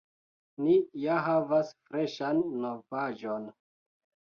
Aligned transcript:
Ni 0.61 0.77
ja 1.01 1.17
havas 1.25 1.69
freŝan 1.91 2.41
novaĵon! 2.65 3.49